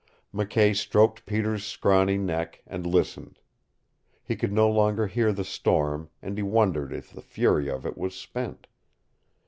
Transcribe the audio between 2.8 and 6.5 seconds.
listened. He could no longer hear the storm, and he